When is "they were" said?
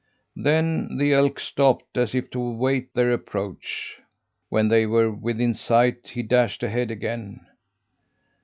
4.67-5.11